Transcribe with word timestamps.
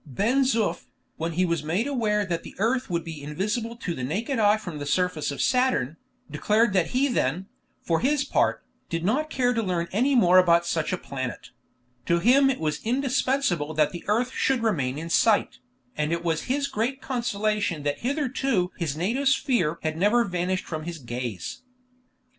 Ben 0.07 0.43
Zoof, 0.45 0.85
when 1.17 1.33
he 1.33 1.45
was 1.45 1.61
made 1.63 1.85
aware 1.85 2.25
that 2.25 2.41
the 2.41 2.55
earth 2.57 2.89
would 2.89 3.03
be 3.03 3.21
invisible 3.21 3.75
to 3.75 3.93
the 3.93 4.03
naked 4.03 4.39
eye 4.39 4.57
from 4.57 4.79
the 4.79 4.85
surface 4.87 5.29
of 5.29 5.43
Saturn, 5.43 5.95
declared 6.31 6.73
that 6.73 6.87
he 6.87 7.07
then, 7.07 7.45
for 7.83 7.99
his 7.99 8.23
part, 8.23 8.65
did 8.89 9.05
not 9.05 9.29
care 9.29 9.53
to 9.53 9.61
learn 9.61 9.87
any 9.91 10.15
more 10.15 10.39
about 10.39 10.65
such 10.65 10.91
a 10.91 10.97
planet; 10.97 11.51
to 12.07 12.17
him 12.17 12.49
it 12.49 12.59
was 12.59 12.81
indispensable 12.83 13.75
that 13.75 13.91
the 13.91 14.03
earth 14.07 14.31
should 14.33 14.63
remain 14.63 14.97
in 14.97 15.07
sight, 15.11 15.59
and 15.95 16.11
it 16.11 16.23
was 16.23 16.45
his 16.45 16.67
great 16.67 16.99
consolation 16.99 17.83
that 17.83 17.99
hitherto 17.99 18.71
his 18.79 18.97
native 18.97 19.29
sphere 19.29 19.77
had 19.83 19.97
never 19.97 20.23
vanished 20.25 20.65
from 20.65 20.85
his 20.85 20.97
gaze. 20.97 21.61